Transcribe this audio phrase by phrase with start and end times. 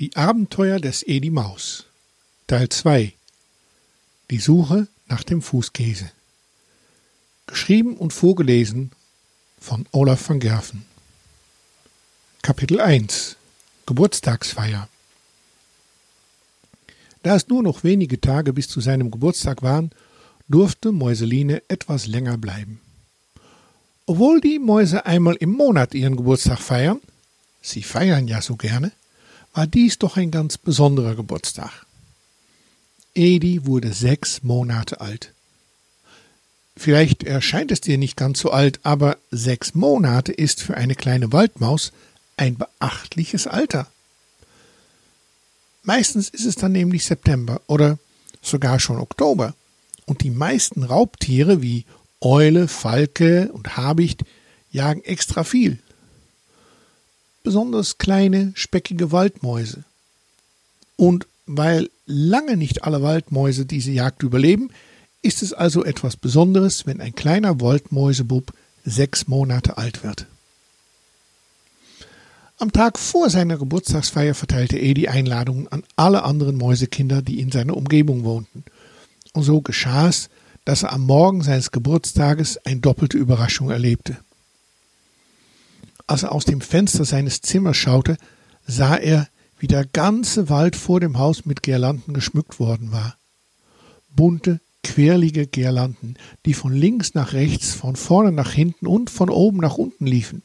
[0.00, 1.84] Die Abenteuer des Edi Maus.
[2.46, 3.12] Teil 2
[4.30, 6.10] Die Suche nach dem Fußkäse.
[7.46, 8.92] Geschrieben und vorgelesen
[9.60, 10.86] von Olaf van Gerven.
[12.40, 13.36] Kapitel 1
[13.84, 14.88] Geburtstagsfeier.
[17.22, 19.90] Da es nur noch wenige Tage bis zu seinem Geburtstag waren,
[20.48, 22.80] durfte Mäuseline etwas länger bleiben.
[24.06, 27.02] Obwohl die Mäuse einmal im Monat ihren Geburtstag feiern,
[27.60, 28.92] sie feiern ja so gerne,
[29.52, 31.86] war dies doch ein ganz besonderer Geburtstag.
[33.14, 35.32] Edi wurde sechs Monate alt.
[36.76, 41.32] Vielleicht erscheint es dir nicht ganz so alt, aber sechs Monate ist für eine kleine
[41.32, 41.92] Waldmaus
[42.36, 43.90] ein beachtliches Alter.
[45.82, 47.98] Meistens ist es dann nämlich September oder
[48.42, 49.54] sogar schon Oktober,
[50.06, 51.84] und die meisten Raubtiere wie
[52.20, 54.24] Eule, Falke und Habicht
[54.72, 55.78] jagen extra viel.
[57.42, 59.84] Besonders kleine, speckige Waldmäuse.
[60.96, 64.70] Und weil lange nicht alle Waldmäuse diese Jagd überleben,
[65.22, 68.52] ist es also etwas Besonderes, wenn ein kleiner Waldmäusebub
[68.84, 70.26] sechs Monate alt wird.
[72.58, 77.74] Am Tag vor seiner Geburtstagsfeier verteilte Edi Einladungen an alle anderen Mäusekinder, die in seiner
[77.76, 78.64] Umgebung wohnten.
[79.32, 80.28] Und so geschah es,
[80.66, 84.18] dass er am Morgen seines Geburtstages eine doppelte Überraschung erlebte.
[86.10, 88.16] Als er aus dem Fenster seines Zimmers schaute,
[88.66, 89.28] sah er,
[89.60, 93.16] wie der ganze Wald vor dem Haus mit Girlanden geschmückt worden war.
[94.16, 99.58] Bunte, querlige Girlanden, die von links nach rechts, von vorne nach hinten und von oben
[99.58, 100.42] nach unten liefen.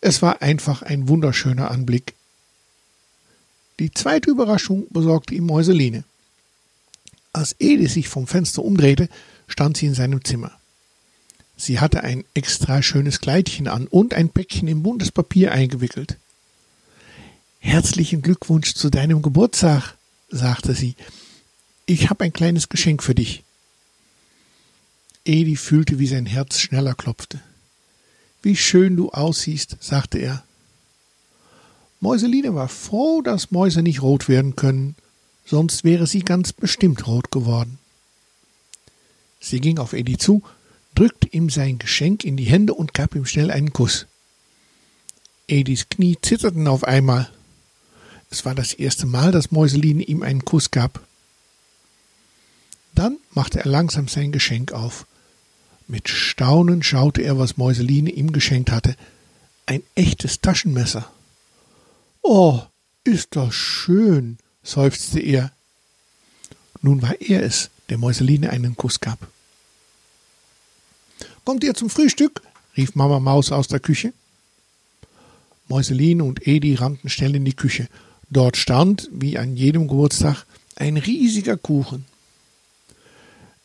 [0.00, 2.14] Es war einfach ein wunderschöner Anblick.
[3.78, 6.02] Die zweite Überraschung besorgte ihm Mäuseline.
[7.32, 9.08] Als Edith sich vom Fenster umdrehte,
[9.46, 10.57] stand sie in seinem Zimmer.
[11.58, 16.16] Sie hatte ein extra schönes Kleidchen an und ein Päckchen in buntes Papier eingewickelt.
[17.58, 19.98] Herzlichen Glückwunsch zu deinem Geburtstag,
[20.30, 20.94] sagte sie.
[21.84, 23.44] Ich habe ein kleines Geschenk für dich.
[25.26, 27.40] Edi fühlte, wie sein Herz schneller klopfte.
[28.40, 30.44] Wie schön du aussiehst, sagte er.
[32.00, 34.94] Mäuseline war froh, dass Mäuse nicht rot werden können
[35.48, 37.78] sonst wäre sie ganz bestimmt rot geworden.
[39.40, 40.42] Sie ging auf Eddie zu,
[40.98, 44.06] drückte ihm sein Geschenk in die Hände und gab ihm schnell einen Kuss.
[45.46, 47.30] Eddies Knie zitterten auf einmal.
[48.30, 51.06] Es war das erste Mal, dass Mäuseline ihm einen Kuss gab.
[52.96, 55.06] Dann machte er langsam sein Geschenk auf.
[55.86, 58.96] Mit Staunen schaute er, was Mäuseline ihm geschenkt hatte.
[59.66, 61.08] Ein echtes Taschenmesser.
[62.22, 62.60] Oh,
[63.04, 65.52] ist das schön, seufzte er.
[66.82, 69.28] Nun war er es, der Mäuseline einen Kuss gab.
[71.48, 72.42] Kommt ihr zum Frühstück?
[72.76, 74.12] rief Mama Maus aus der Küche.
[75.66, 77.88] Mäuseline und Edi rannten schnell in die Küche.
[78.28, 80.44] Dort stand, wie an jedem Geburtstag,
[80.76, 82.04] ein riesiger Kuchen.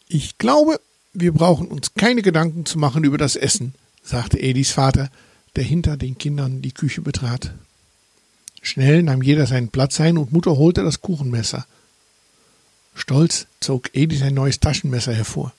[0.08, 0.80] Ich glaube,
[1.12, 5.10] wir brauchen uns keine Gedanken zu machen über das Essen, sagte Edis Vater,
[5.58, 7.54] der hinter den Kindern die Küche betrat.
[8.62, 11.68] Schnell nahm jeder seinen Platz ein und Mutter holte das Kuchenmesser.
[12.96, 15.54] Stolz zog Edi sein neues Taschenmesser hervor.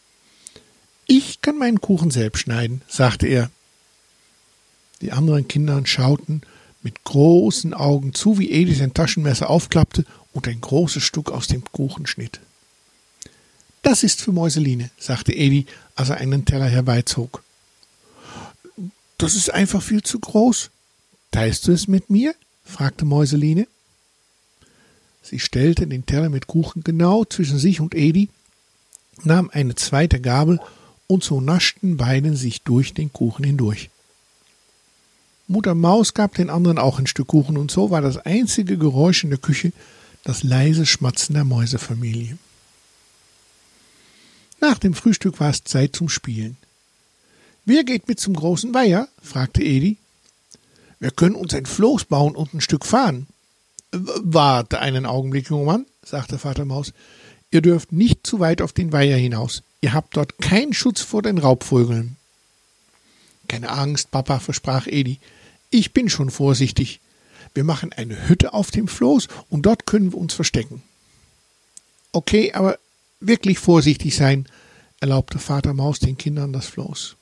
[1.06, 3.50] Ich kann meinen Kuchen selbst schneiden, sagte er.
[5.00, 6.42] Die anderen Kinder schauten
[6.82, 11.64] mit großen Augen zu, wie Edi sein Taschenmesser aufklappte und ein großes Stück aus dem
[11.64, 12.40] Kuchen schnitt.
[13.82, 17.42] Das ist für Mäuseline, sagte Edi, als er einen Teller herbeizog.
[19.18, 20.70] Das ist einfach viel zu groß.
[21.30, 22.34] Teilst du es mit mir?
[22.64, 23.66] fragte Mäuseline.
[25.22, 28.28] Sie stellte den Teller mit Kuchen genau zwischen sich und Edi,
[29.22, 30.60] nahm eine zweite Gabel
[31.06, 33.90] und so naschten beiden sich durch den Kuchen hindurch.
[35.46, 39.24] Mutter Maus gab den anderen auch ein Stück Kuchen und so war das einzige Geräusch
[39.24, 39.72] in der Küche
[40.22, 42.38] das leise Schmatzen der Mäusefamilie.
[44.60, 46.56] Nach dem Frühstück war es Zeit zum Spielen.
[47.66, 49.08] Wer geht mit zum großen Weiher?
[49.22, 49.98] fragte Edi.
[50.98, 53.26] Wir können uns ein Floß bauen und ein Stück fahren.
[53.92, 56.94] Warte einen Augenblick, junger Mann, sagte Vater Maus.
[57.50, 59.62] Ihr dürft nicht zu weit auf den Weiher hinaus.
[59.84, 62.16] Ihr habt dort keinen Schutz vor den Raubvögeln.
[63.48, 65.18] Keine Angst, Papa, versprach Edi.
[65.68, 67.00] Ich bin schon vorsichtig.
[67.52, 70.82] Wir machen eine Hütte auf dem Floß und dort können wir uns verstecken.
[72.12, 72.78] Okay, aber
[73.20, 74.46] wirklich vorsichtig sein,
[75.00, 77.16] erlaubte Vater Maus den Kindern das Floß.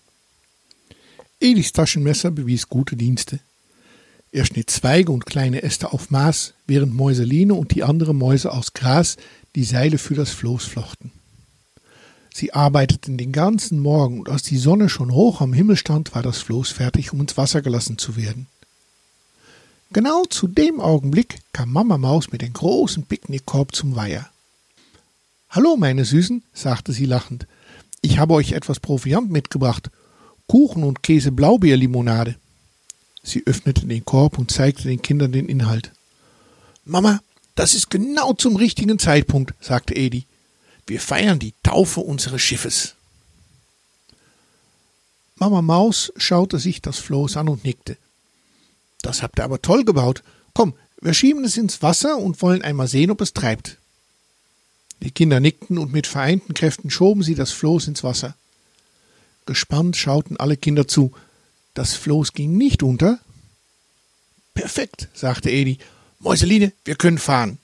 [1.40, 3.40] Edis Taschenmesser bewies gute Dienste.
[4.30, 8.72] Er schnitt Zweige und kleine Äste auf Maß, während Mäuseline und die anderen Mäuse aus
[8.72, 9.16] Gras
[9.56, 11.10] die Seile für das Floß flochten.
[12.34, 16.22] Sie arbeiteten den ganzen Morgen, und als die Sonne schon hoch am Himmel stand, war
[16.22, 18.46] das Floß fertig, um ins Wasser gelassen zu werden.
[19.92, 24.30] Genau zu dem Augenblick kam Mama Maus mit dem großen Picknickkorb zum Weiher.
[25.50, 27.46] Hallo, meine Süßen, sagte sie lachend.
[28.00, 29.90] Ich habe euch etwas Proviant mitgebracht.
[30.46, 32.36] Kuchen und Käse-Blaubeerlimonade.
[33.22, 35.92] Sie öffnete den Korb und zeigte den Kindern den Inhalt.
[36.86, 37.20] Mama,
[37.54, 40.24] das ist genau zum richtigen Zeitpunkt, sagte Edi.
[40.86, 42.94] Wir feiern die Taufe unseres Schiffes.
[45.36, 47.96] Mama Maus schaute sich das Floß an und nickte.
[49.02, 50.22] Das habt ihr aber toll gebaut.
[50.54, 53.78] Komm, wir schieben es ins Wasser und wollen einmal sehen, ob es treibt.
[55.00, 58.36] Die Kinder nickten und mit vereinten Kräften schoben sie das Floß ins Wasser.
[59.46, 61.12] Gespannt schauten alle Kinder zu.
[61.74, 63.18] Das Floß ging nicht unter.
[64.54, 65.78] Perfekt, sagte Edi.
[66.20, 67.58] Mäuseline, wir können fahren.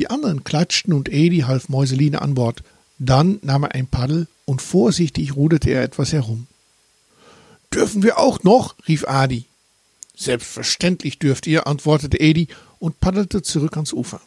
[0.00, 2.62] Die anderen klatschten und Edi half Mäuseline an Bord.
[2.98, 6.46] Dann nahm er ein Paddel und vorsichtig ruderte er etwas herum.
[7.70, 8.76] Dürfen wir auch noch?
[8.88, 9.44] rief Adi.
[10.16, 12.48] Selbstverständlich dürft ihr, antwortete Edi
[12.78, 14.22] und paddelte zurück ans Ufer.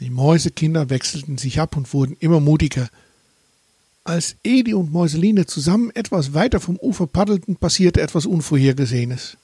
[0.00, 2.90] Die Mäusekinder wechselten sich ab und wurden immer mutiger.
[4.04, 9.38] Als Edi und Mäuseline zusammen etwas weiter vom Ufer paddelten, passierte etwas Unvorhergesehenes.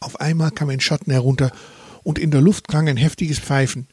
[0.00, 1.52] Auf einmal kam ein Schatten herunter,
[2.04, 3.88] und in der Luft klang ein heftiges Pfeifen.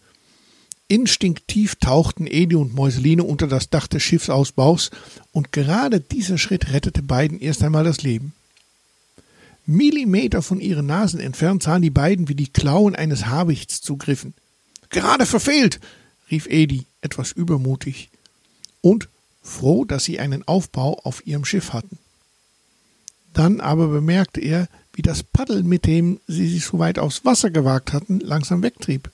[0.87, 4.91] Instinktiv tauchten Edi und Mäuseline unter das Dach des Schiffsausbaus,
[5.31, 8.33] und gerade dieser Schritt rettete beiden erst einmal das Leben.
[9.65, 14.33] Millimeter von ihren Nasen entfernt sahen die beiden, wie die Klauen eines Habichts zugriffen.
[14.89, 15.79] Gerade verfehlt,
[16.29, 18.09] rief Edi, etwas übermutig,
[18.81, 19.07] und
[19.41, 21.97] froh, dass sie einen Aufbau auf ihrem Schiff hatten.
[23.33, 27.49] Dann aber bemerkte er, wie das Paddel, mit dem sie sich so weit aufs Wasser
[27.49, 29.09] gewagt hatten, langsam wegtrieb.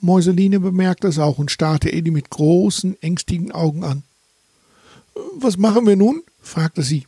[0.00, 4.02] Mäuseline bemerkte es auch und starrte Edi mit großen, ängstigen Augen an.
[5.36, 6.22] Was machen wir nun?
[6.42, 7.06] fragte sie.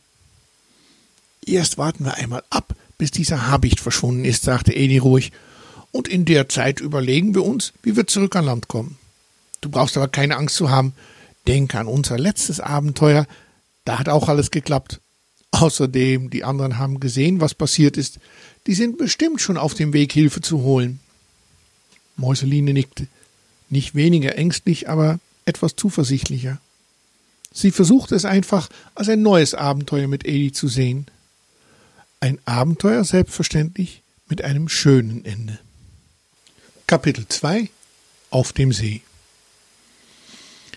[1.45, 5.31] Erst warten wir einmal ab, bis dieser Habicht verschwunden ist, sagte Edi ruhig
[5.91, 8.97] und in der Zeit überlegen wir uns, wie wir zurück an Land kommen.
[9.61, 10.93] Du brauchst aber keine Angst zu haben.
[11.47, 13.25] Denk an unser letztes Abenteuer,
[13.85, 14.99] da hat auch alles geklappt.
[15.59, 18.19] Außerdem, die anderen haben gesehen, was passiert ist.
[18.67, 20.99] Die sind bestimmt schon auf dem Weg, Hilfe zu holen.
[22.15, 23.07] Mäuseline nickte,
[23.69, 26.59] nicht weniger ängstlich, aber etwas zuversichtlicher.
[27.51, 31.07] Sie versuchte es einfach als ein neues Abenteuer mit Edi zu sehen.
[32.19, 35.57] Ein Abenteuer selbstverständlich mit einem schönen Ende.
[36.85, 37.69] Kapitel 2
[38.29, 39.01] Auf dem See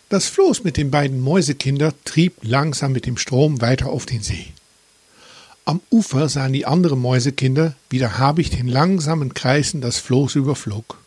[0.08, 4.46] Das Floß mit den beiden Mäusekindern trieb langsam mit dem Strom weiter auf den See.
[5.70, 10.98] Am Ufer sahen die anderen Mäusekinder, wie der Habicht in langsamen Kreisen das Floß überflog.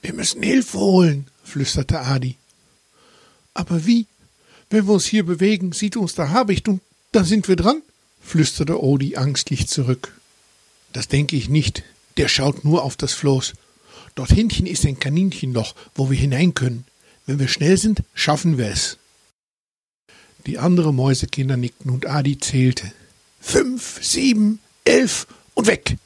[0.00, 2.36] Wir müssen Hilfe holen, flüsterte Adi.
[3.52, 4.06] Aber wie?
[4.70, 6.80] Wenn wir uns hier bewegen, sieht uns der Habicht und
[7.12, 7.82] dann sind wir dran,
[8.22, 10.18] flüsterte Odi angstlich zurück.
[10.94, 11.82] Das denke ich nicht,
[12.16, 13.52] der schaut nur auf das Floß.
[14.14, 16.86] Dort hinten ist ein Kaninchenloch, wo wir hinein können.
[17.26, 18.96] Wenn wir schnell sind, schaffen wir es.
[20.46, 22.92] Die anderen Mäusekinder nickten und Adi zählte.
[23.40, 25.96] Fünf, sieben, elf und weg!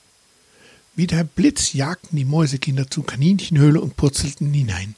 [0.97, 4.95] Wie der Blitz jagten die Mäusekinder zur Kaninchenhöhle und purzelten hinein.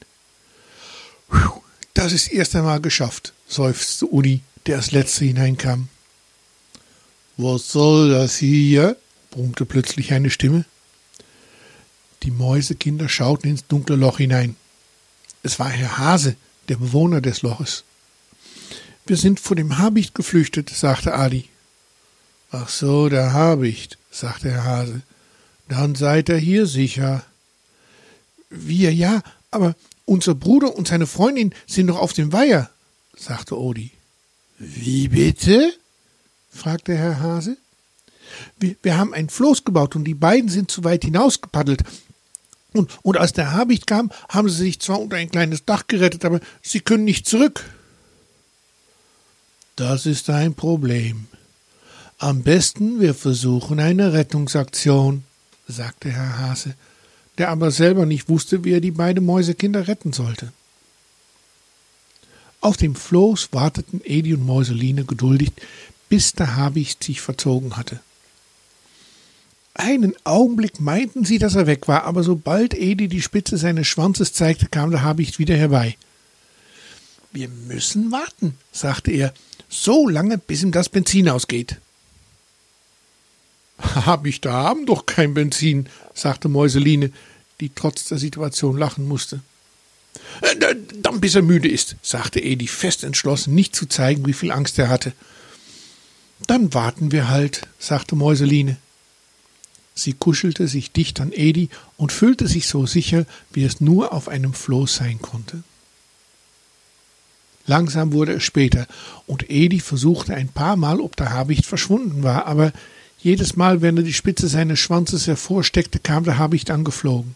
[1.93, 5.89] Das ist erst einmal geschafft, seufzte Udi, der als letzter hineinkam.
[7.37, 8.97] Was soll das hier?
[9.31, 10.65] brummte plötzlich eine Stimme.
[12.23, 14.55] Die Mäusekinder schauten ins dunkle Loch hinein.
[15.41, 16.35] Es war Herr Hase,
[16.69, 17.83] der Bewohner des Loches.
[19.05, 21.49] Wir sind vor dem Habicht geflüchtet, sagte Adi.
[22.51, 25.01] Ach so, der Habicht, sagte Herr Hase.
[25.67, 27.23] Dann seid ihr hier sicher.
[28.49, 32.69] Wir ja, aber unser Bruder und seine Freundin sind noch auf dem Weiher,
[33.17, 33.91] sagte Odi.
[34.59, 35.73] Wie bitte?
[36.49, 37.57] fragte Herr Hase.
[38.59, 41.83] Wir, wir haben ein Floß gebaut und die beiden sind zu weit hinausgepaddelt.
[42.73, 46.25] Und, und als der Habicht kam, haben sie sich zwar unter ein kleines Dach gerettet,
[46.25, 47.63] aber sie können nicht zurück.
[49.75, 51.27] Das ist ein Problem.
[52.19, 55.23] Am besten wir versuchen eine Rettungsaktion,
[55.67, 56.75] sagte Herr Hase,
[57.37, 60.51] der aber selber nicht wusste, wie er die beiden Mäusekinder retten sollte.
[62.61, 65.51] Auf dem Floß warteten Edi und Mäuseline geduldig,
[66.07, 67.99] bis der Habicht sich verzogen hatte.
[69.73, 74.31] Einen Augenblick meinten sie, dass er weg war, aber sobald Edi die Spitze seines Schwanzes
[74.33, 75.97] zeigte, kam der Habicht wieder herbei.
[77.31, 79.33] Wir müssen warten, sagte er,
[79.69, 81.77] so lange, bis ihm das Benzin ausgeht.
[83.79, 87.11] Habichte haben doch kein Benzin, sagte Mäuseline,
[87.59, 89.41] die trotz der Situation lachen musste.
[90.41, 94.51] Äh, dann bis er müde ist, sagte Edi fest entschlossen, nicht zu zeigen, wie viel
[94.51, 95.13] Angst er hatte.
[96.47, 98.77] Dann warten wir halt, sagte Mäuseline.
[99.95, 104.27] Sie kuschelte sich dicht an Edi und fühlte sich so sicher, wie es nur auf
[104.27, 105.63] einem Floß sein konnte.
[107.65, 108.87] Langsam wurde es später,
[109.25, 112.73] und Edi versuchte ein paar Mal, ob der Habicht verschwunden war, aber
[113.19, 117.35] jedes Mal, wenn er die Spitze seines Schwanzes hervorsteckte, kam der Habicht angeflogen.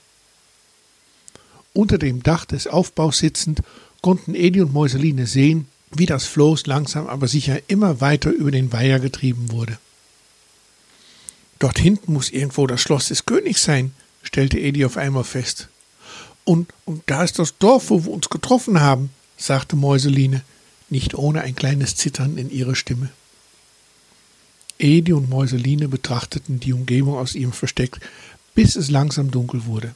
[1.73, 3.61] Unter dem Dach des Aufbaus sitzend,
[4.01, 8.73] konnten Edi und Mäuseline sehen, wie das Floß langsam aber sicher immer weiter über den
[8.73, 9.77] Weiher getrieben wurde.
[11.59, 15.69] Dort hinten muss irgendwo das Schloss des Königs sein, stellte Edi auf einmal fest.
[16.43, 20.41] Und, und da ist das Dorf, wo wir uns getroffen haben, sagte Mäuseline,
[20.89, 23.09] nicht ohne ein kleines Zittern in ihrer Stimme.
[24.79, 27.99] Edi und Mäuseline betrachteten die Umgebung aus ihrem Versteck,
[28.55, 29.95] bis es langsam dunkel wurde.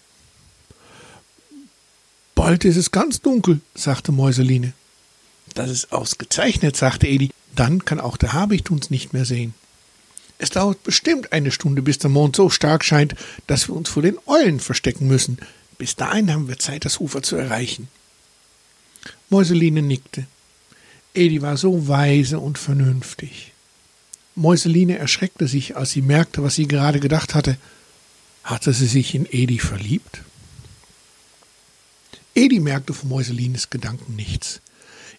[2.36, 4.74] Bald ist es ganz dunkel, sagte Mäuseline.
[5.54, 7.32] Das ist ausgezeichnet, sagte Edi.
[7.56, 9.54] Dann kann auch der Habicht uns nicht mehr sehen.
[10.38, 14.02] Es dauert bestimmt eine Stunde, bis der Mond so stark scheint, dass wir uns vor
[14.02, 15.38] den Eulen verstecken müssen.
[15.78, 17.90] Bis dahin haben wir Zeit, das Ufer zu erreichen.
[19.30, 20.26] Mäuseline nickte.
[21.14, 23.52] Edi war so weise und vernünftig.
[24.36, 27.58] Mäuseline erschreckte sich, als sie merkte, was sie gerade gedacht hatte.
[28.44, 30.22] Hatte sie sich in Edi verliebt?
[32.34, 34.62] Edi merkte von Mäuselines Gedanken nichts.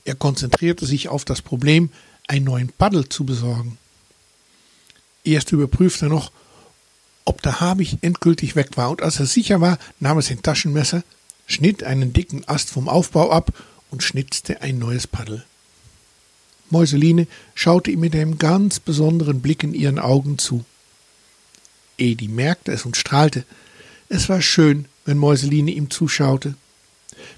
[0.05, 1.91] Er konzentrierte sich auf das Problem,
[2.27, 3.79] einen neuen Paddel zu besorgen.
[5.25, 6.33] Erst überprüfte er noch,
[7.25, 11.05] ob der Habicht endgültig weg war, und als er sicher war, nahm er sein Taschenmesser,
[11.47, 13.53] schnitt einen dicken Ast vom Aufbau ab
[13.93, 15.45] und schnitzte ein neues Paddel.
[16.71, 20.65] Mäuseline schaute ihm mit einem ganz besonderen Blick in ihren Augen zu.
[21.99, 23.45] Edi merkte es und strahlte.
[24.09, 26.55] Es war schön, wenn Mäuseline ihm zuschaute.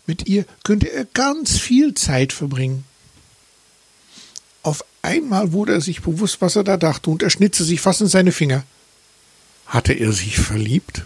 [0.07, 2.85] Mit ihr könnte er ganz viel Zeit verbringen.
[4.63, 8.01] Auf einmal wurde er sich bewusst, was er da dachte, und er schnitzte sich fast
[8.01, 8.65] in seine Finger.
[9.67, 11.03] Hatte er sich verliebt?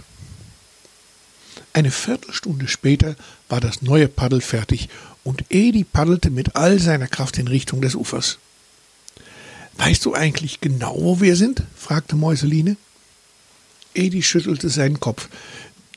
[1.72, 3.16] Eine Viertelstunde später
[3.48, 4.88] war das neue Paddel fertig,
[5.24, 8.38] und Edi paddelte mit all seiner Kraft in Richtung des Ufers.
[9.76, 11.62] Weißt du eigentlich genau, wo wir sind?
[11.76, 12.76] fragte Mäuseline.
[13.94, 15.28] Edi schüttelte seinen Kopf.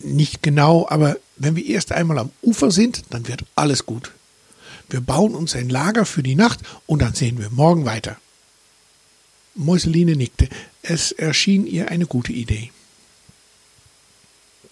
[0.02, 4.12] Nicht genau, aber wenn wir erst einmal am Ufer sind, dann wird alles gut.
[4.90, 8.18] Wir bauen uns ein Lager für die Nacht und dann sehen wir morgen weiter.
[9.56, 10.50] Mäuseline nickte.
[10.82, 12.72] Es erschien ihr eine gute Idee.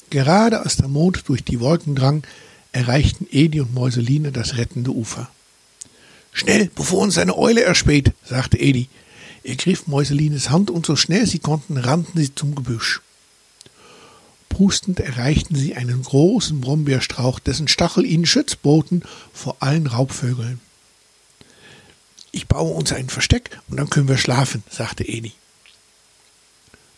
[0.09, 2.23] Gerade als der Mond durch die Wolken drang,
[2.71, 5.29] erreichten Edi und Mäuseline das rettende Ufer.
[6.31, 8.87] Schnell, bevor uns eine Eule erspäht, sagte Edi.
[9.43, 13.01] Er griff Mäuselines Hand und so schnell sie konnten, rannten sie zum Gebüsch.
[14.49, 20.59] Prustend erreichten sie einen großen Brombeerstrauch, dessen Stachel ihnen Schutz boten vor allen Raubvögeln.
[22.31, 25.31] Ich baue uns ein Versteck und dann können wir schlafen, sagte Edi.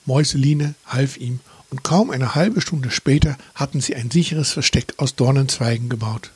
[0.06, 1.40] Mäuseline half ihm,
[1.72, 6.32] und kaum eine halbe Stunde später hatten sie ein sicheres Versteck aus Dornenzweigen gebaut.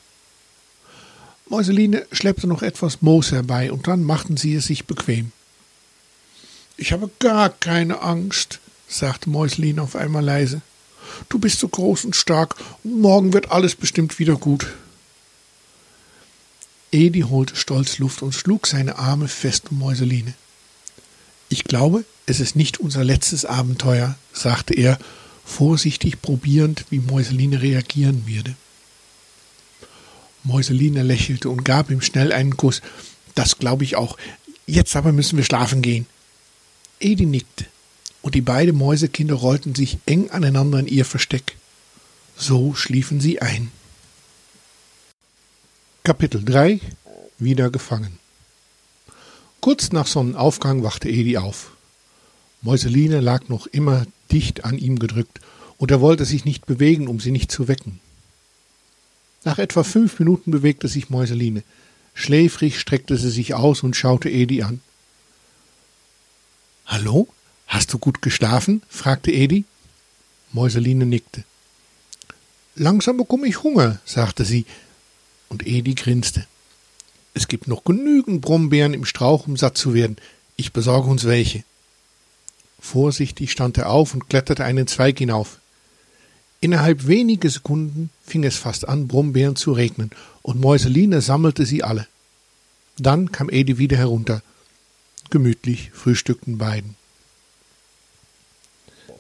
[1.48, 5.32] Mäuseline schleppte noch etwas Moos herbei, und dann machten sie es sich bequem.
[6.78, 10.62] Ich habe gar keine Angst, sagte Mäuseline auf einmal leise.
[11.30, 14.66] Du bist so groß und stark, und morgen wird alles bestimmt wieder gut.
[16.92, 20.34] Edi holte stolz Luft und schlug seine Arme fest um Mäuseline.
[21.50, 24.98] Ich glaube, es ist nicht unser letztes Abenteuer, sagte er,
[25.46, 28.56] vorsichtig probierend, wie Mäuseline reagieren würde.
[30.44, 32.82] Mäuseline lächelte und gab ihm schnell einen Kuss.
[33.36, 34.18] Das glaube ich auch.
[34.68, 36.06] Jetzt aber müssen wir schlafen gehen.
[37.00, 37.66] Edi nickte
[38.22, 41.58] und die beiden Mäusekinder rollten sich eng aneinander in ihr Versteck.
[42.36, 43.72] So schliefen sie ein.
[46.04, 46.80] Kapitel 3
[47.38, 48.20] Wieder gefangen
[49.62, 51.72] Kurz nach Sonnenaufgang wachte Edi auf.
[52.62, 55.42] Mäuseline lag noch immer dicht an ihm gedrückt,
[55.78, 58.00] und er wollte sich nicht bewegen, um sie nicht zu wecken.
[59.44, 61.64] Nach etwa fünf Minuten bewegte sich Mäuseline.
[62.14, 64.82] Schläfrig streckte sie sich aus und schaute Edi an.
[66.86, 67.28] Hallo?
[67.68, 68.82] Hast du gut geschlafen?
[68.90, 69.66] fragte Edi.
[70.54, 71.44] Mäuseline nickte.
[72.76, 74.66] Langsam bekomme ich Hunger, sagte sie,
[75.50, 76.46] und Edi grinste.
[77.34, 80.18] Es gibt noch genügend Brombeeren im Strauch, um satt zu werden.
[80.56, 81.64] Ich besorge uns welche.
[82.80, 85.60] Vorsichtig stand er auf und kletterte einen Zweig hinauf.
[86.62, 92.08] Innerhalb weniger Sekunden fing es fast an, Brombeeren zu regnen, und Mäuseline sammelte sie alle.
[92.98, 94.42] Dann kam Edi wieder herunter.
[95.30, 96.96] Gemütlich frühstückten beiden.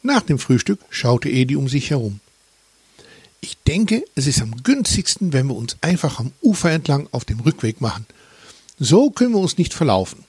[0.01, 2.19] Nach dem Frühstück schaute Edi um sich herum.
[3.41, 7.39] Ich denke, es ist am günstigsten, wenn wir uns einfach am Ufer entlang auf dem
[7.39, 8.05] Rückweg machen.
[8.79, 10.24] So können wir uns nicht verlaufen.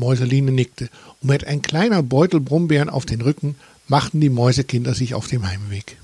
[0.00, 0.88] Mäuseline nickte,
[1.20, 3.54] und mit ein kleiner Beutel Brombeeren auf den Rücken
[3.86, 5.96] machten die Mäusekinder sich auf dem Heimweg.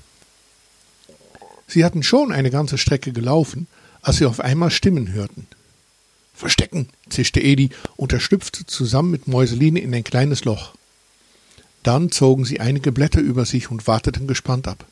[1.67, 3.67] Sie hatten schon eine ganze Strecke gelaufen,
[4.01, 5.47] als sie auf einmal Stimmen hörten.
[6.33, 10.75] Verstecken, zischte Edi und er schlüpfte zusammen mit Mäuseline in ein kleines Loch.
[11.83, 14.85] Dann zogen sie einige Blätter über sich und warteten gespannt ab.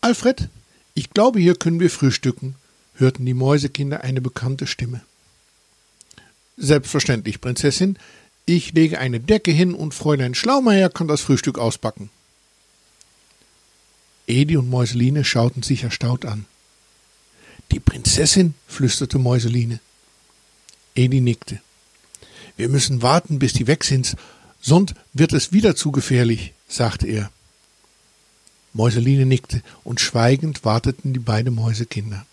[0.00, 0.48] Alfred,
[0.94, 2.56] ich glaube, hier können wir frühstücken,
[2.96, 5.00] hörten die Mäusekinder eine bekannte Stimme.
[6.56, 7.98] Selbstverständlich, Prinzessin.
[8.46, 12.10] Ich lege eine Decke hin und Fräulein Schlaumeier kann das Frühstück auspacken.
[14.26, 16.46] Edi und Mäuseline schauten sich erstaunt an.
[17.72, 19.80] Die Prinzessin, flüsterte Mäuseline.
[20.94, 21.60] Edi nickte.
[22.56, 24.16] Wir müssen warten, bis die weg sind,
[24.60, 27.30] sonst wird es wieder zu gefährlich, sagte er.
[28.72, 32.26] Mäuseline nickte, und schweigend warteten die beiden Mäusekinder.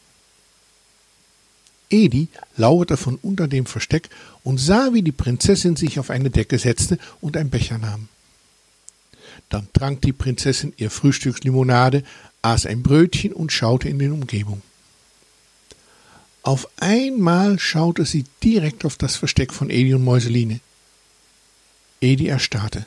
[1.91, 4.09] Edi lauerte von unter dem Versteck
[4.43, 8.07] und sah, wie die Prinzessin sich auf eine Decke setzte und ein Becher nahm.
[9.49, 12.03] Dann trank die Prinzessin ihr Frühstückslimonade,
[12.41, 14.61] aß ein Brötchen und schaute in die Umgebung.
[16.43, 20.59] Auf einmal schaute sie direkt auf das Versteck von Edi und Mäuseline.
[21.99, 22.85] Edi erstarrte.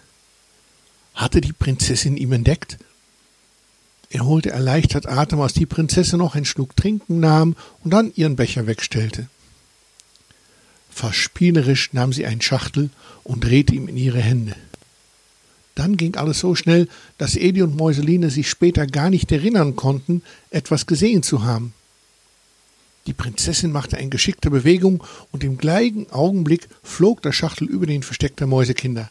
[1.15, 2.79] Hatte die Prinzessin ihm entdeckt
[4.15, 8.37] er holte erleichtert Atem, als die Prinzessin noch einen Schluck trinken nahm und dann ihren
[8.37, 9.27] Becher wegstellte.
[10.89, 12.91] Verspielerisch nahm sie einen Schachtel
[13.25, 14.55] und drehte ihm in ihre Hände.
[15.75, 16.87] Dann ging alles so schnell,
[17.19, 21.75] dass Edi und Mäuseline sich später gar nicht erinnern konnten, etwas gesehen zu haben.
[23.09, 25.03] Die Prinzessin machte eine geschickte Bewegung
[25.33, 29.11] und im gleichen Augenblick flog der Schachtel über den Versteck der Mäusekinder.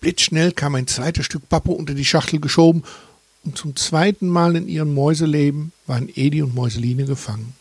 [0.00, 2.84] Blitzschnell kam ein zweites Stück Pappe unter die Schachtel geschoben
[3.44, 7.54] und zum zweiten Mal in ihrem Mäuseleben waren Edi und Mäuseline gefangen.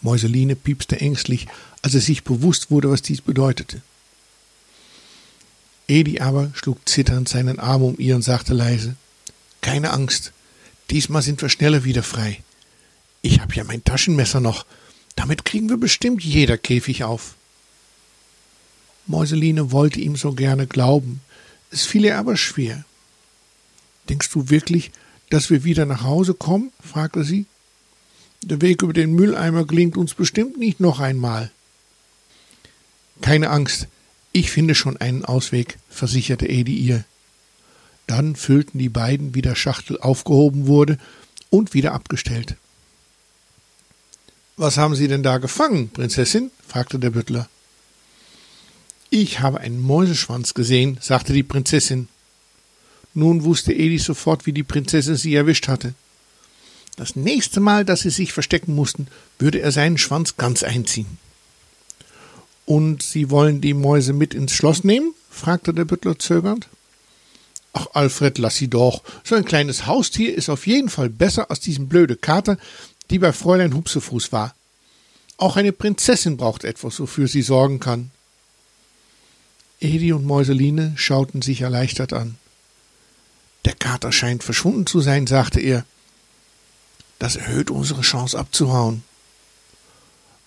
[0.00, 1.46] Mäuseline piepste ängstlich,
[1.82, 3.82] als es sich bewusst wurde, was dies bedeutete.
[5.88, 8.96] Edi aber schlug zitternd seinen Arm um ihr und sagte leise
[9.60, 10.32] Keine Angst,
[10.90, 12.42] diesmal sind wir schneller wieder frei.
[13.20, 14.64] Ich habe ja mein Taschenmesser noch,
[15.16, 17.34] damit kriegen wir bestimmt jeder Käfig auf.
[19.06, 21.20] Mäuseline wollte ihm so gerne glauben,
[21.70, 22.84] es fiel ihr aber schwer.
[24.08, 24.90] Denkst du wirklich,
[25.30, 26.72] dass wir wieder nach Hause kommen?
[26.82, 27.46] fragte sie.
[28.42, 31.50] Der Weg über den Mülleimer gelingt uns bestimmt nicht noch einmal.
[33.20, 33.86] Keine Angst,
[34.32, 37.04] ich finde schon einen Ausweg, versicherte Edi ihr.
[38.06, 40.98] Dann füllten die beiden, wie der Schachtel aufgehoben wurde
[41.50, 42.56] und wieder abgestellt.
[44.56, 46.50] Was haben Sie denn da gefangen, Prinzessin?
[46.66, 47.48] fragte der Büttler.
[49.10, 52.08] Ich habe einen Mäuseschwanz gesehen, sagte die Prinzessin.
[53.14, 55.94] Nun wusste Edi sofort, wie die Prinzessin sie erwischt hatte.
[56.96, 59.06] Das nächste Mal, dass sie sich verstecken mussten,
[59.38, 61.18] würde er seinen Schwanz ganz einziehen.
[62.64, 65.14] Und Sie wollen die Mäuse mit ins Schloss nehmen?
[65.30, 66.68] fragte der Büttler zögernd.
[67.72, 69.02] Ach, Alfred, lass sie doch.
[69.24, 72.58] So ein kleines Haustier ist auf jeden Fall besser als diesen blöde Kater,
[73.10, 74.54] die bei Fräulein Hupsefuß war.
[75.38, 78.10] Auch eine Prinzessin braucht etwas, wofür sie sorgen kann.
[79.80, 82.36] Edi und Mäuseline schauten sich erleichtert an.
[83.64, 85.84] Der Kater scheint verschwunden zu sein, sagte er.
[87.18, 89.04] Das erhöht unsere Chance abzuhauen.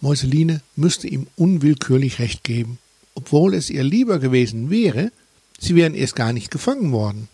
[0.02, 2.78] Mäuseline müsste ihm unwillkürlich recht geben,
[3.16, 5.12] obwohl es ihr lieber gewesen wäre,
[5.58, 7.30] sie wären erst gar nicht gefangen worden.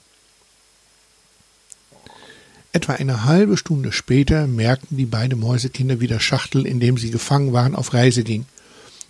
[2.74, 7.12] Etwa eine halbe Stunde später merkten die beiden Mäusekinder, wie der Schachtel, in dem sie
[7.12, 8.46] gefangen waren, auf Reise ging.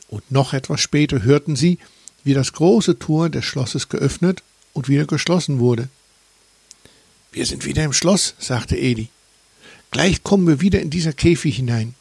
[0.08, 1.78] Und noch etwas später hörten sie,
[2.24, 4.42] wie das große Tor des Schlosses geöffnet
[4.74, 5.90] und wieder geschlossen wurde.
[7.34, 9.08] Wir sind wieder im Schloss, sagte Edi.
[9.90, 11.96] Gleich kommen wir wieder in dieser Käfig hinein.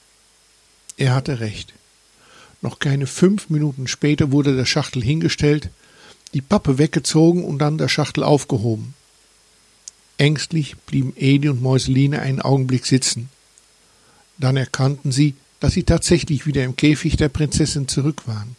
[0.97, 1.73] Er hatte recht.
[2.62, 5.71] Noch keine fünf Minuten später wurde der Schachtel hingestellt,
[6.35, 8.95] die Pappe weggezogen und dann der Schachtel aufgehoben.
[10.19, 13.29] Ängstlich blieben Edi und Mäuseline einen Augenblick sitzen.
[14.37, 18.57] Dann erkannten sie, dass sie tatsächlich wieder im Käfig der Prinzessin zurück waren.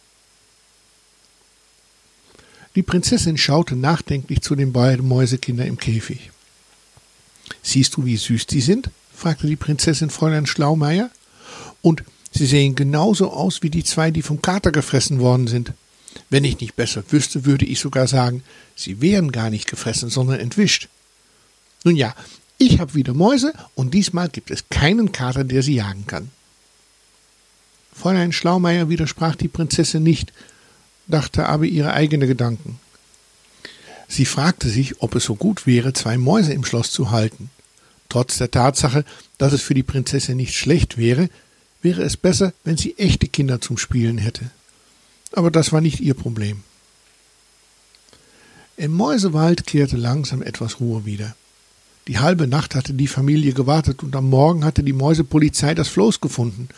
[2.76, 6.30] Die Prinzessin schaute nachdenklich zu den beiden Mäusekindern im Käfig.
[7.62, 8.90] Siehst du, wie süß die sind?
[9.14, 11.10] fragte die Prinzessin Fräulein Schlaumeier.
[11.80, 15.72] Und sie sehen genauso aus wie die zwei, die vom Kater gefressen worden sind.
[16.30, 18.42] Wenn ich nicht besser wüsste, würde ich sogar sagen,
[18.74, 20.88] sie wären gar nicht gefressen, sondern entwischt.
[21.84, 22.14] Nun ja,
[22.58, 26.30] ich habe wieder Mäuse und diesmal gibt es keinen Kater, der sie jagen kann.
[27.92, 30.32] Fräulein Schlaumeier widersprach die Prinzessin nicht,
[31.06, 32.78] dachte aber ihre eigene Gedanken.
[34.12, 37.48] Sie fragte sich, ob es so gut wäre, zwei Mäuse im Schloss zu halten.
[38.10, 39.06] Trotz der Tatsache,
[39.38, 41.30] dass es für die Prinzessin nicht schlecht wäre,
[41.80, 44.50] wäre es besser, wenn sie echte Kinder zum Spielen hätte.
[45.32, 46.62] Aber das war nicht ihr Problem.
[48.76, 51.34] Im Mäusewald kehrte langsam etwas Ruhe wieder.
[52.06, 56.20] Die halbe Nacht hatte die Familie gewartet und am Morgen hatte die Mäusepolizei das Floß
[56.20, 56.68] gefunden.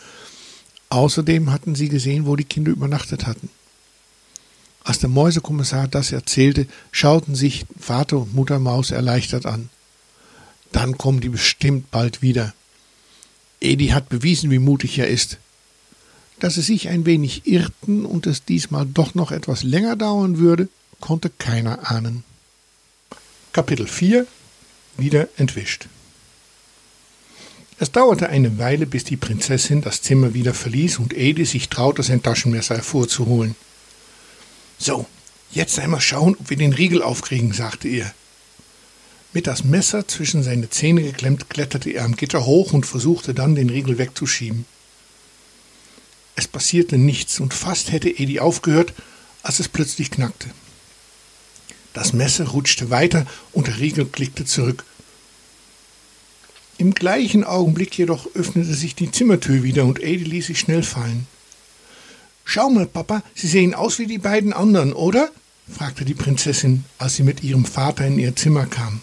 [0.87, 3.49] Außerdem hatten sie gesehen, wo die Kinder übernachtet hatten.
[4.85, 9.69] Als der Mäusekommissar das erzählte, schauten sich Vater und Mutter Maus erleichtert an.
[10.71, 12.53] Dann kommen die bestimmt bald wieder.
[13.59, 15.39] Edi hat bewiesen, wie mutig er ist.
[16.39, 20.69] Dass sie sich ein wenig irrten und es diesmal doch noch etwas länger dauern würde,
[20.99, 22.23] konnte keiner ahnen.
[23.53, 24.27] Kapitel 4
[24.97, 25.87] Wieder entwischt.
[27.79, 32.03] Es dauerte eine Weile, bis die Prinzessin das Zimmer wieder verließ und Edi sich traute,
[32.03, 33.55] sein Taschenmesser hervorzuholen.
[34.77, 35.05] So,
[35.51, 38.13] jetzt einmal schauen, ob wir den Riegel aufkriegen, sagte er.
[39.33, 43.55] Mit das Messer zwischen seine Zähne geklemmt, kletterte er am Gitter hoch und versuchte dann,
[43.55, 44.65] den Riegel wegzuschieben.
[46.35, 48.93] Es passierte nichts und fast hätte Edi aufgehört,
[49.43, 50.49] als es plötzlich knackte.
[51.93, 54.83] Das Messer rutschte weiter und der Riegel klickte zurück.
[56.77, 61.25] Im gleichen Augenblick jedoch öffnete sich die Zimmertür wieder und Edi ließ sich schnell fallen.
[62.45, 65.29] Schau mal, Papa, Sie sehen aus wie die beiden anderen, oder?
[65.69, 69.01] fragte die Prinzessin, als sie mit ihrem Vater in ihr Zimmer kam.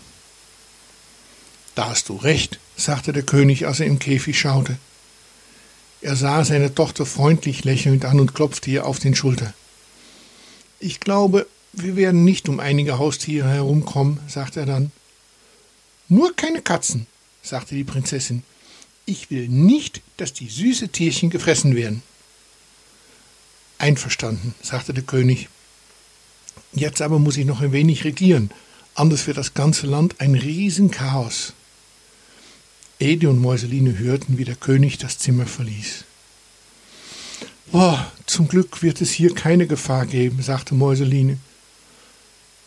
[1.74, 4.78] Da hast du recht, sagte der König, als er im Käfig schaute.
[6.02, 9.52] Er sah seine Tochter freundlich lächelnd an und klopfte ihr auf den Schulter.
[10.78, 14.92] Ich glaube, wir werden nicht um einige Haustiere herumkommen, sagte er dann.
[16.08, 17.06] Nur keine Katzen,
[17.42, 18.42] sagte die Prinzessin.
[19.04, 22.02] Ich will nicht, dass die süße Tierchen gefressen werden.
[23.82, 25.48] Einverstanden, sagte der König.
[26.72, 28.52] Jetzt aber muss ich noch ein wenig regieren,
[28.94, 31.52] anders wird das ganze Land ein Riesenchaos.
[33.00, 36.04] Edi und Mäuseline hörten, wie der König das Zimmer verließ.
[37.72, 41.38] Oh, zum Glück wird es hier keine Gefahr geben, sagte Mäuseline.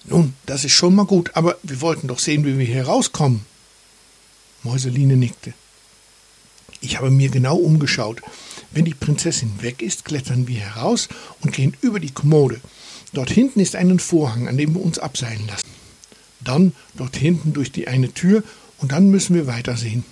[0.03, 3.45] Nun, das ist schon mal gut, aber wir wollten doch sehen, wie wir hier rauskommen.
[4.63, 5.53] Mäuseline nickte.
[6.85, 8.21] Ich habe mir genau umgeschaut.
[8.69, 11.09] Wenn die Prinzessin weg ist, klettern wir heraus
[11.41, 12.61] und gehen über die Kommode.
[13.11, 15.67] Dort hinten ist ein Vorhang, an dem wir uns abseilen lassen.
[16.41, 18.43] Dann dort hinten durch die eine Tür
[18.77, 20.05] und dann müssen wir weitersehen.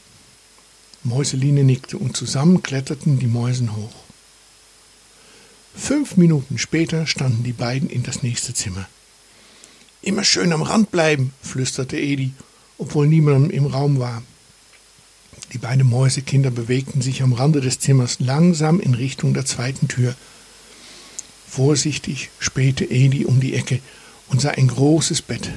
[1.03, 3.93] Mäuseline nickte und zusammen kletterten die Mäusen hoch.
[5.75, 8.89] Fünf Minuten später standen die beiden in das nächste Zimmer.
[10.01, 12.33] Immer schön am Rand bleiben, flüsterte Edi,
[12.79, 14.23] obwohl niemand im Raum war.
[15.53, 20.15] Die beiden Mäusekinder bewegten sich am Rande des Zimmers langsam in Richtung der zweiten Tür.
[21.47, 23.79] Vorsichtig spähte Edi um die Ecke
[24.29, 25.51] und sah ein großes Bett.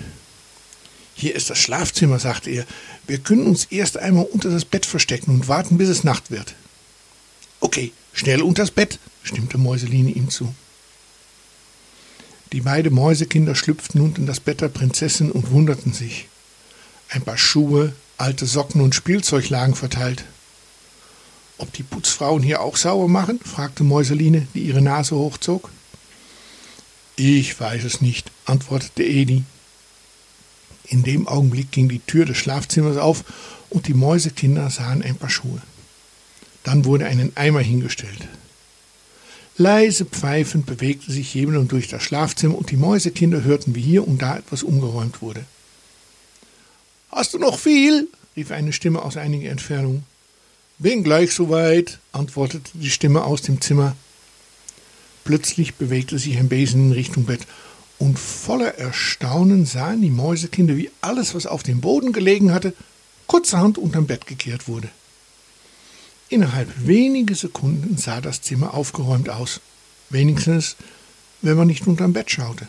[1.14, 2.66] Hier ist das Schlafzimmer, sagte er.
[3.06, 6.54] Wir können uns erst einmal unter das Bett verstecken und warten, bis es Nacht wird.
[7.60, 10.54] Okay, schnell unters Bett, stimmte Mäuseline ihm zu.
[12.52, 16.28] Die beiden Mäusekinder schlüpften nun in das Bett der Prinzessin und wunderten sich.
[17.08, 20.24] Ein paar Schuhe, alte Socken und Spielzeug lagen verteilt.
[21.58, 23.40] Ob die Putzfrauen hier auch sauber machen?
[23.42, 25.70] fragte Mäuseline, die ihre Nase hochzog.
[27.16, 29.44] Ich weiß es nicht, antwortete Edi.
[30.84, 33.24] In dem Augenblick ging die Tür des Schlafzimmers auf
[33.70, 35.62] und die Mäusekinder sahen ein paar Schuhe.
[36.62, 38.28] Dann wurde ein Eimer hingestellt.
[39.56, 44.20] Leise pfeifend bewegte sich jemand durch das Schlafzimmer und die Mäusekinder hörten, wie hier und
[44.20, 45.46] da etwas umgeräumt wurde.
[47.16, 48.08] Hast du noch viel?
[48.36, 50.02] rief eine Stimme aus einiger Entfernung.
[50.76, 53.96] Bin gleich soweit, antwortete die Stimme aus dem Zimmer.
[55.24, 57.46] Plötzlich bewegte sich ein Besen in Richtung Bett,
[57.98, 62.74] und voller Erstaunen sahen die Mäusekinder, wie alles, was auf dem Boden gelegen hatte,
[63.26, 64.90] kurzerhand unterm Bett gekehrt wurde.
[66.28, 69.62] Innerhalb weniger Sekunden sah das Zimmer aufgeräumt aus,
[70.10, 70.76] wenigstens,
[71.40, 72.68] wenn man nicht unterm Bett schaute.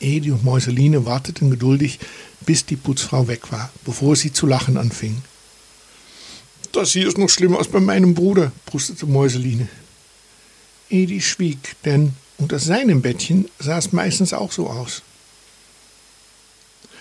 [0.00, 1.98] Edi und Mäuseline warteten geduldig,
[2.40, 5.22] bis die Putzfrau weg war, bevor sie zu lachen anfing.
[6.72, 9.68] Das hier ist noch schlimmer als bei meinem Bruder, brustete Mäuseline.
[10.90, 15.02] Edi schwieg, denn unter seinem Bettchen sah es meistens auch so aus.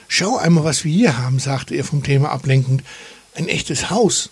[0.07, 2.83] Schau einmal, was wir hier haben, sagte er vom Thema ablenkend.
[3.33, 4.29] Ein echtes Haus.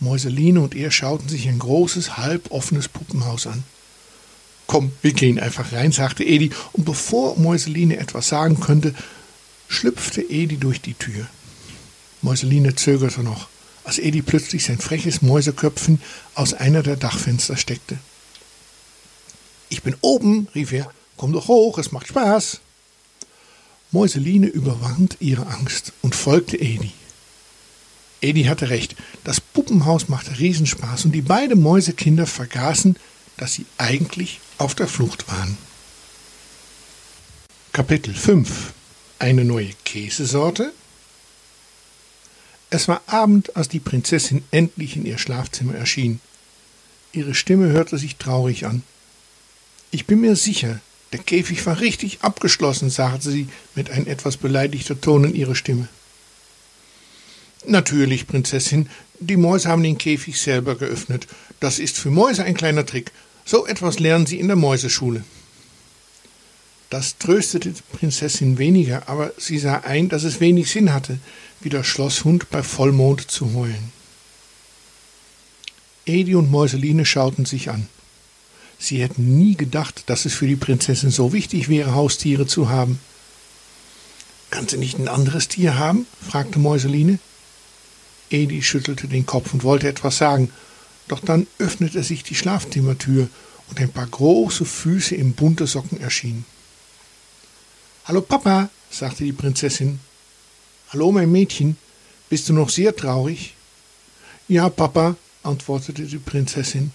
[0.00, 3.62] Mäuseline und er schauten sich ein großes, halboffenes Puppenhaus an.
[4.66, 8.94] Komm, wir gehen einfach rein, sagte Edi, und bevor Mäuseline etwas sagen könnte,
[9.68, 11.26] schlüpfte Edi durch die Tür.
[12.22, 13.48] Mäuseline zögerte noch,
[13.84, 16.00] als Edi plötzlich sein freches Mäuseköpfen
[16.34, 17.98] aus einer der Dachfenster steckte.
[19.68, 22.60] Ich bin oben, rief er, komm doch hoch, es macht Spaß.
[23.92, 26.92] Mäuseline überwand ihre Angst und folgte Edi.
[28.20, 28.96] Edi hatte recht.
[29.24, 32.96] Das Puppenhaus machte Riesenspaß und die beiden Mäusekinder vergaßen,
[33.36, 35.56] dass sie eigentlich auf der Flucht waren.
[37.72, 38.72] Kapitel 5
[39.18, 40.72] Eine neue Käsesorte
[42.70, 46.20] Es war Abend, als die Prinzessin endlich in ihr Schlafzimmer erschien.
[47.12, 48.82] Ihre Stimme hörte sich traurig an.
[49.90, 50.80] Ich bin mir sicher,
[51.12, 55.88] der Käfig war richtig abgeschlossen, sagte sie mit ein etwas beleidigter Ton in ihrer Stimme.
[57.66, 58.88] Natürlich, Prinzessin,
[59.18, 61.26] die Mäuse haben den Käfig selber geöffnet.
[61.60, 63.12] Das ist für Mäuse ein kleiner Trick.
[63.46, 65.24] So etwas lernen sie in der Mäuseschule.
[66.90, 71.18] Das tröstete die Prinzessin weniger, aber sie sah ein, dass es wenig Sinn hatte,
[71.60, 73.92] wie der Schlosshund bei Vollmond zu heulen.
[76.06, 77.88] Edi und Mäuseline schauten sich an.
[78.78, 83.00] Sie hätten nie gedacht, dass es für die Prinzessin so wichtig wäre, Haustiere zu haben.
[84.50, 86.06] Kannst du nicht ein anderes Tier haben?
[86.20, 87.18] fragte Mäuseline.
[88.30, 90.50] Edi schüttelte den Kopf und wollte etwas sagen,
[91.08, 93.28] doch dann öffnete sich die Schlafzimmertür
[93.68, 96.44] und ein paar große Füße im bunte Socken erschienen.
[98.04, 100.00] Hallo Papa, sagte die Prinzessin.
[100.90, 101.76] Hallo mein Mädchen,
[102.28, 103.54] bist du noch sehr traurig?
[104.48, 106.92] Ja, Papa, antwortete die Prinzessin.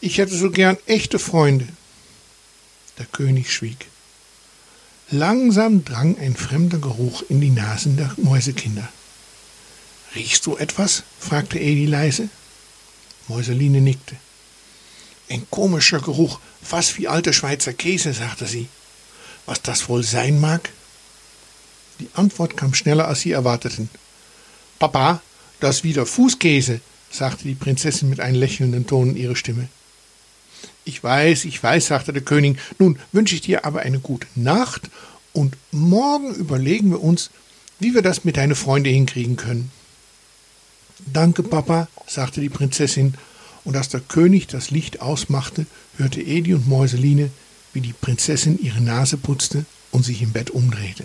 [0.00, 1.66] Ich hätte so gern echte Freunde.
[2.98, 3.86] Der König schwieg.
[5.10, 8.88] Langsam drang ein fremder Geruch in die Nasen der Mäusekinder.
[10.14, 11.02] Riechst du etwas?
[11.18, 12.28] fragte Edi leise.
[13.28, 14.16] Mäuseline nickte.
[15.30, 18.68] Ein komischer Geruch, fast wie alter Schweizer Käse, sagte sie.
[19.46, 20.70] Was das wohl sein mag?
[22.00, 23.88] Die Antwort kam schneller, als sie erwarteten.
[24.78, 25.22] Papa,
[25.60, 29.68] das wieder Fußkäse, sagte die Prinzessin mit einem lächelnden Ton in ihre Stimme.
[30.84, 32.58] Ich weiß, ich weiß, sagte der König.
[32.78, 34.90] Nun wünsche ich dir aber eine gute Nacht
[35.32, 37.30] und morgen überlegen wir uns,
[37.78, 39.70] wie wir das mit deinen Freunden hinkriegen können.
[40.98, 43.14] Danke, Papa, sagte die Prinzessin,
[43.64, 47.30] und als der König das Licht ausmachte, hörte Edi und Mäuseline,
[47.72, 51.04] wie die Prinzessin ihre Nase putzte und sich im Bett umdrehte.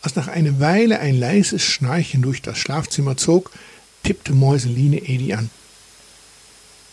[0.00, 3.50] Als nach einer Weile ein leises Schnarchen durch das Schlafzimmer zog,
[4.04, 5.50] tippte Mäuseline Edi an.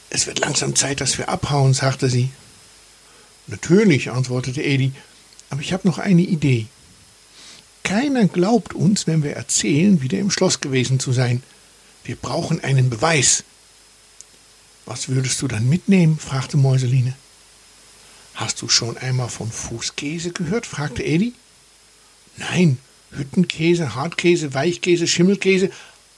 [0.10, 2.30] Es wird langsam Zeit, dass wir abhauen, sagte sie.
[3.48, 4.92] Natürlich, antwortete Edi,
[5.50, 6.68] aber ich habe noch eine Idee.
[7.84, 11.44] Keiner glaubt uns, wenn wir erzählen, wieder im Schloss gewesen zu sein.
[12.04, 13.44] Wir brauchen einen Beweis.
[14.86, 16.18] Was würdest du dann mitnehmen?
[16.18, 17.16] fragte Mäuseline.
[18.36, 20.66] Hast du schon einmal von Fußkäse gehört?
[20.66, 21.34] fragte Edi.
[22.38, 22.78] Nein,
[23.12, 25.70] Hüttenkäse, Hartkäse, Weichkäse, Schimmelkäse,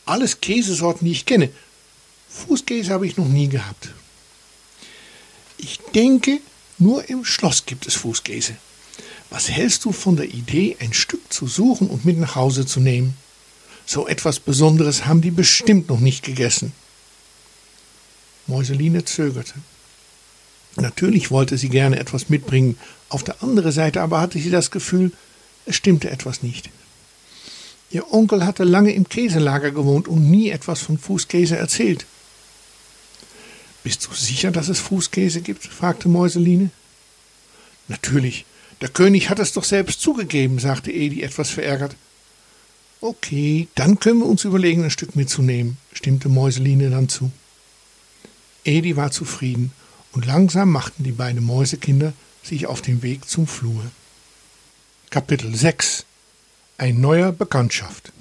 [0.06, 1.49] alles Käsesorten, die ich kenne.
[2.30, 3.89] Fußkäse habe ich noch nie gehabt.
[5.58, 6.39] Ich denke,
[6.78, 8.56] nur im Schloss gibt es Fußkäse.
[9.29, 12.79] Was hältst du von der Idee, ein Stück zu suchen und mit nach Hause zu
[12.79, 13.15] nehmen?
[13.85, 16.73] So etwas Besonderes haben die bestimmt noch nicht gegessen.
[18.47, 19.55] Mäuseline zögerte.
[20.75, 22.77] Natürlich wollte sie gerne etwas mitbringen,
[23.09, 25.11] auf der anderen Seite aber hatte sie das Gefühl,
[25.65, 26.69] es stimmte etwas nicht.
[27.91, 32.05] Ihr Onkel hatte lange im Käselager gewohnt und nie etwas von Fußkäse erzählt.
[33.83, 35.63] Bist du sicher, dass es Fußkäse gibt?
[35.63, 36.71] fragte Mäuseline.
[37.88, 38.45] Natürlich,
[38.81, 41.95] der König hat es doch selbst zugegeben, sagte Edi etwas verärgert.
[43.01, 47.31] Okay, dann können wir uns überlegen, ein Stück mitzunehmen, stimmte Mäuseline dann zu.
[48.63, 49.71] Edi war zufrieden,
[50.11, 53.83] und langsam machten die beiden Mäusekinder sich auf den Weg zum Flur.
[55.09, 56.05] Kapitel 6
[56.77, 58.11] Ein neuer Bekanntschaft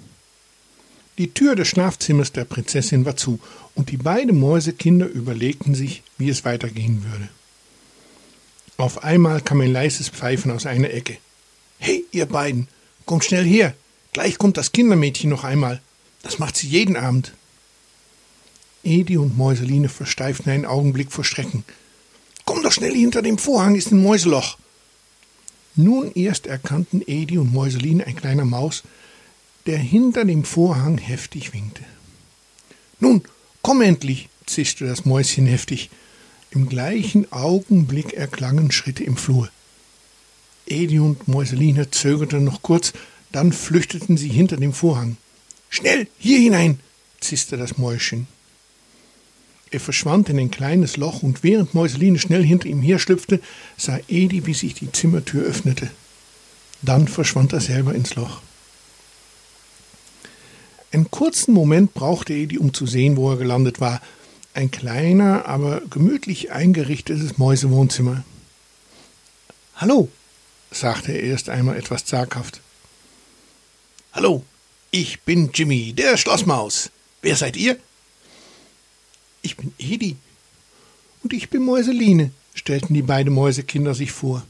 [1.18, 3.40] Die Tür des Schlafzimmers der Prinzessin war zu,
[3.74, 7.28] und die beiden Mäusekinder überlegten sich, wie es weitergehen würde.
[8.76, 11.18] Auf einmal kam ein leises Pfeifen aus einer Ecke.
[11.78, 12.68] Hey, ihr beiden,
[13.06, 13.74] kommt schnell her.
[14.12, 15.80] Gleich kommt das Kindermädchen noch einmal.
[16.22, 17.32] Das macht sie jeden Abend.
[18.82, 21.64] Edi und Mäuseline versteiften einen Augenblick vor Schrecken.
[22.44, 24.58] Komm doch schnell hinter dem Vorhang ist ein Mäuseloch.
[25.76, 28.82] Nun erst erkannten Edi und Mäuseline ein kleiner Maus,
[29.66, 31.84] der hinter dem Vorhang heftig winkte.
[33.00, 33.22] Nun,
[33.62, 35.90] komm endlich, zischte das Mäuschen heftig.
[36.54, 39.48] Im gleichen Augenblick erklangen Schritte im Flur.
[40.66, 42.92] Edi und Mäuseline zögerten noch kurz,
[43.32, 45.16] dann flüchteten sie hinter dem Vorhang.
[45.68, 46.78] Schnell, hier hinein,
[47.18, 48.28] zisste das Mäuschen.
[49.72, 53.40] Er verschwand in ein kleines Loch, und während Mäuseline schnell hinter ihm herschlüpfte,
[53.76, 55.90] sah Edi, wie sich die Zimmertür öffnete.
[56.82, 58.40] Dann verschwand er selber ins Loch.
[60.92, 64.00] Einen kurzen Moment brauchte Edi, um zu sehen, wo er gelandet war,
[64.54, 68.24] ein kleiner, aber gemütlich eingerichtetes Mäusewohnzimmer.
[69.76, 70.08] Hallo,
[70.70, 72.60] sagte er erst einmal etwas zaghaft.
[74.12, 74.44] Hallo,
[74.92, 76.88] Ich bin Jimmy, der Schlossmaus.
[77.20, 77.76] Wer seid ihr?
[79.42, 80.16] Ich bin Edi.
[81.24, 84.44] Und ich bin Mäuseline, stellten die beiden Mäusekinder sich vor.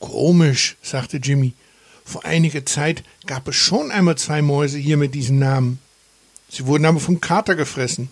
[0.00, 1.52] Komisch, sagte Jimmy.
[2.04, 5.78] Vor einiger Zeit gab es schon einmal zwei Mäuse hier mit diesem Namen.
[6.48, 8.08] Sie wurden aber vom Kater gefressen.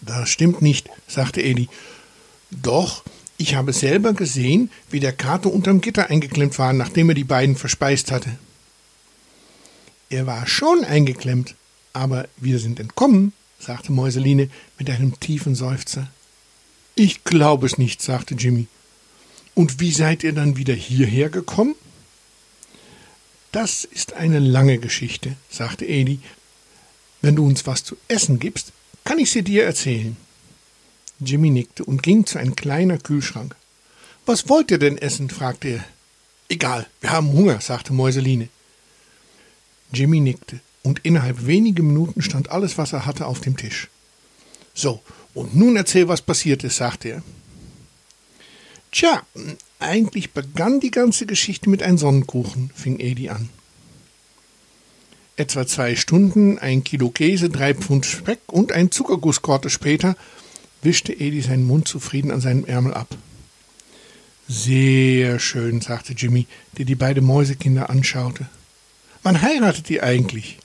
[0.00, 1.68] Das stimmt nicht, sagte Edi.
[2.50, 3.02] Doch,
[3.38, 7.56] ich habe selber gesehen, wie der Kater unterm Gitter eingeklemmt war, nachdem er die beiden
[7.56, 8.38] verspeist hatte.
[10.08, 11.54] Er war schon eingeklemmt,
[11.92, 16.08] aber wir sind entkommen, sagte Mäuseline mit einem tiefen Seufzer.
[16.94, 18.68] Ich glaube es nicht, sagte Jimmy.
[19.54, 21.74] Und wie seid ihr dann wieder hierher gekommen?
[23.52, 26.20] Das ist eine lange Geschichte, sagte Edi.
[27.22, 28.72] Wenn du uns was zu essen gibst,
[29.06, 30.16] kann ich sie dir erzählen.
[31.20, 33.54] Jimmy nickte und ging zu einem kleinen Kühlschrank.
[34.26, 35.30] Was wollt ihr denn essen?
[35.30, 35.84] fragte er.
[36.48, 38.48] Egal, wir haben Hunger, sagte Mäuseline.
[39.92, 43.88] Jimmy nickte, und innerhalb weniger Minuten stand alles, was er hatte, auf dem Tisch.
[44.74, 45.00] So,
[45.34, 47.22] und nun erzähl, was passiert ist, sagte er.
[48.90, 49.22] Tja,
[49.78, 53.50] eigentlich begann die ganze Geschichte mit einem Sonnenkuchen, fing Edi an.
[55.36, 60.16] Etwa zwei Stunden, ein Kilo Käse, drei Pfund Speck und ein Zuckergusskorte später
[60.82, 63.08] wischte Edi seinen Mund zufrieden an seinem Ärmel ab.
[64.48, 66.46] Sehr schön, sagte Jimmy,
[66.78, 68.46] der die beiden Mäusekinder anschaute.
[69.22, 70.58] Wann heiratet ihr eigentlich?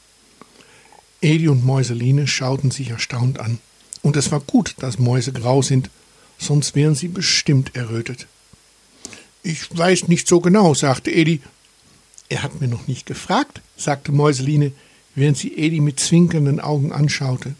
[1.21, 3.59] Edi und Mäuseline schauten sich erstaunt an.
[4.03, 5.89] Und es war gut, dass Mäuse grau sind,
[6.37, 8.27] sonst wären sie bestimmt errötet.
[9.43, 11.41] Ich weiß nicht so genau, sagte Edi.
[12.31, 14.71] Er hat mir noch nicht gefragt, sagte Mäuseline,
[15.15, 17.55] während sie Edi mit zwinkernden Augen anschaute.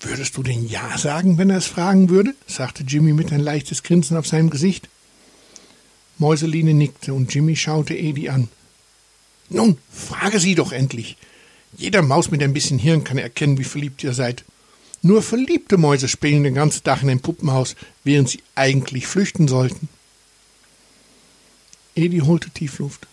[0.00, 2.34] Würdest du denn Ja sagen, wenn er es fragen würde?
[2.46, 4.88] sagte Jimmy mit ein leichtes Grinsen auf seinem Gesicht.
[6.16, 8.48] Mäuseline nickte und Jimmy schaute Edi an.
[9.50, 11.18] Nun, frage sie doch endlich.
[11.76, 14.42] Jeder Maus mit ein bisschen Hirn kann erkennen, wie verliebt ihr seid.
[15.02, 19.90] Nur verliebte Mäuse spielen den ganzen Tag in ein Puppenhaus, während sie eigentlich flüchten sollten.
[21.94, 23.06] Edi holte Tiefluft.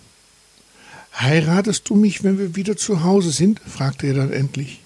[1.20, 3.62] Heiratest du mich, wenn wir wieder zu Hause sind?
[3.62, 4.82] fragte er dann endlich.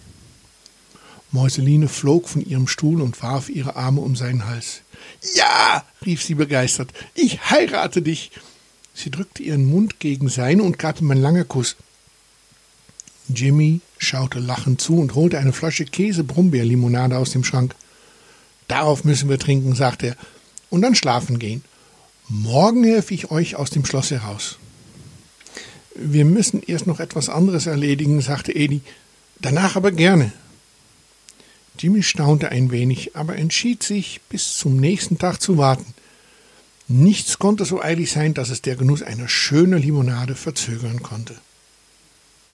[1.31, 4.81] Mäuseline flog von ihrem Stuhl und warf ihre Arme um seinen Hals.
[5.35, 8.31] Ja, rief sie begeistert, ich heirate dich.
[8.93, 11.75] Sie drückte ihren Mund gegen seinen und gab ihm einen langen Kuss.
[13.27, 17.75] Jimmy schaute lachend zu und holte eine Flasche Käse-Brombeerlimonade aus dem Schrank.
[18.67, 20.15] Darauf müssen wir trinken, sagte er,
[20.69, 21.63] und dann schlafen gehen.
[22.27, 24.57] Morgen helfe ich euch aus dem Schloss heraus.
[25.95, 28.81] Wir müssen erst noch etwas anderes erledigen, sagte Edi.
[29.39, 30.31] Danach aber gerne.
[31.77, 35.93] Jimmy staunte ein wenig, aber entschied sich, bis zum nächsten Tag zu warten.
[36.87, 41.35] Nichts konnte so eilig sein, dass es der Genuss einer schönen Limonade verzögern konnte.